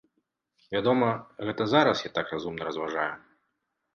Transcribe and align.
Вядома, 0.75 1.09
гэта 1.49 1.67
зараз 1.75 2.01
я 2.07 2.11
так 2.17 2.33
разумна 2.35 2.63
разважаю. 2.69 3.13